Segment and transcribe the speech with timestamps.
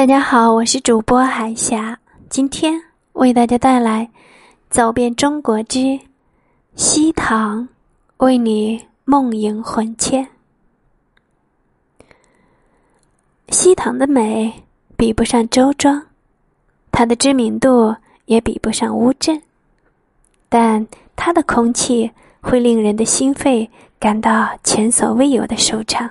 [0.00, 1.98] 大家好，我是主播海霞，
[2.30, 2.72] 今天
[3.12, 4.06] 为大家带来
[4.70, 6.00] 《走遍中国之
[6.74, 7.60] 西塘》，
[8.16, 10.26] 为你梦萦魂牵。
[13.50, 14.50] 西塘的美
[14.96, 16.02] 比不上周庄，
[16.90, 17.94] 它的知名度
[18.24, 19.42] 也比不上乌镇，
[20.48, 22.10] 但它的空气
[22.40, 26.10] 会令人的心肺感到前所未有的舒畅。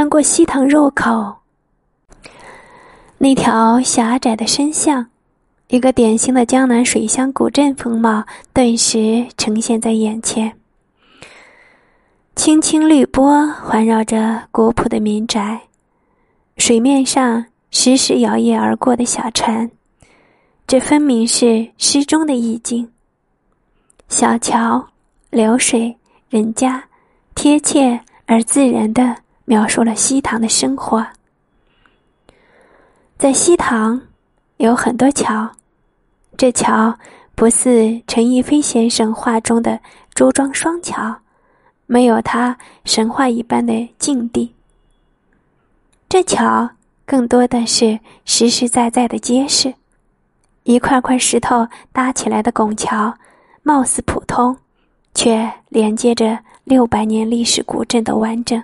[0.00, 1.36] 穿过西塘入口，
[3.18, 5.06] 那条狭窄的深巷，
[5.68, 8.24] 一个典型的江南水乡古镇风貌
[8.54, 10.56] 顿时呈现在眼前。
[12.34, 15.60] 青青绿波环绕着古朴的民宅，
[16.56, 19.70] 水面上时时摇曳而过的小船，
[20.66, 22.90] 这分明是诗中的意境。
[24.08, 24.82] 小桥、
[25.28, 25.94] 流水、
[26.30, 26.82] 人家，
[27.34, 29.14] 贴切而自然的。
[29.50, 31.04] 描述了西塘的生活。
[33.18, 34.00] 在西塘
[34.58, 35.50] 有很多桥，
[36.36, 36.96] 这桥
[37.34, 39.80] 不似陈逸飞先生画中的
[40.14, 41.12] 朱庄双桥，
[41.86, 44.54] 没有他神话一般的境地。
[46.08, 46.70] 这桥
[47.04, 49.74] 更多的是实实在在的结实，
[50.62, 53.12] 一块块石头搭起来的拱桥，
[53.64, 54.56] 貌似普通，
[55.12, 58.62] 却连接着六百年历史古镇的完整。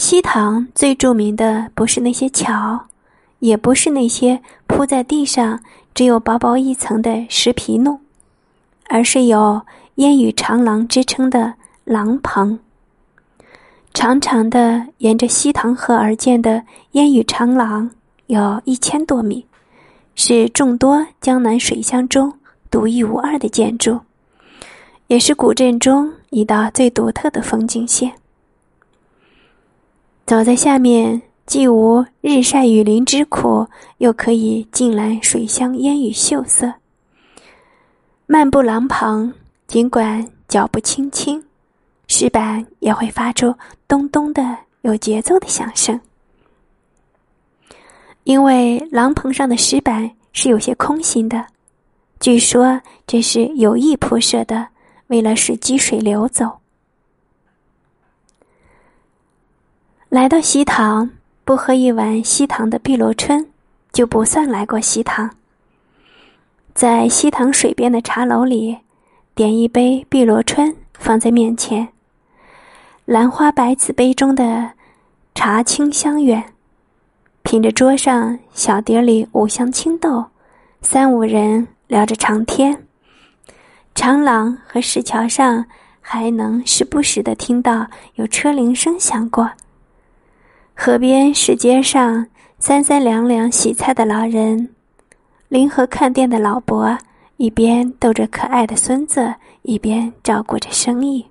[0.00, 2.86] 西塘最著名的不是那些桥，
[3.40, 5.60] 也不是那些铺在地上
[5.92, 8.00] 只有薄薄一层的石皮弄，
[8.88, 9.60] 而是有
[9.96, 11.52] 烟雨长廊之称的
[11.84, 12.58] 廊棚。
[13.92, 17.90] 长长的沿着西塘河而建的烟雨长廊
[18.28, 19.44] 有一千多米，
[20.14, 22.32] 是众多江南水乡中
[22.70, 24.00] 独一无二的建筑，
[25.08, 28.10] 也是古镇中一道最独特的风景线。
[30.30, 33.66] 走在下面，既无日晒雨淋之苦，
[33.98, 36.72] 又可以尽览水乡烟雨秀色。
[38.26, 39.34] 漫步廊旁，
[39.66, 41.42] 尽管脚步轻轻，
[42.06, 43.52] 石板也会发出
[43.88, 46.00] 咚咚的有节奏的响声。
[48.22, 51.44] 因为廊棚上的石板是有些空心的，
[52.20, 54.68] 据说这是有意铺设的，
[55.08, 56.59] 为了使积水流走。
[60.10, 61.08] 来到西塘，
[61.44, 63.46] 不喝一碗西塘的碧螺春，
[63.92, 65.30] 就不算来过西塘。
[66.74, 68.76] 在西塘水边的茶楼里，
[69.36, 71.86] 点一杯碧螺春放在面前，
[73.04, 74.72] 兰花白瓷杯中的
[75.32, 76.44] 茶清香远，
[77.44, 80.24] 品着桌上小碟里五香青豆，
[80.82, 82.84] 三五人聊着长天。
[83.94, 85.64] 长廊和石桥上
[86.00, 89.48] 还能时不时的听到有车铃声响过。
[90.82, 92.26] 河边石阶上，
[92.58, 94.70] 三三两两洗菜的老人，
[95.48, 96.96] 临河看店的老伯，
[97.36, 101.26] 一边逗着可爱的孙子，一边照顾着生意。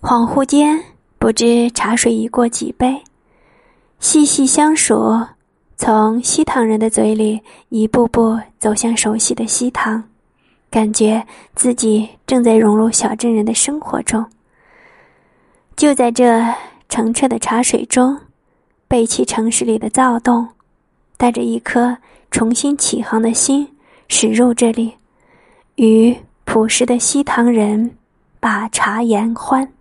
[0.00, 0.80] 恍惚间，
[1.18, 3.02] 不知茶水已过几杯，
[3.98, 5.20] 细细相数，
[5.76, 10.04] 从西塘人的嘴里一步步走向熟悉的西塘，
[10.70, 11.26] 感觉
[11.56, 14.24] 自己正在融入小镇人的生活中。
[15.78, 16.44] 就在这
[16.88, 18.18] 澄澈的茶水中，
[18.88, 20.48] 背弃城市里的躁动，
[21.16, 21.96] 带着一颗
[22.32, 23.76] 重新起航的心
[24.08, 24.94] 驶入这里，
[25.76, 27.96] 与朴实的西塘人
[28.40, 29.72] 把茶言欢。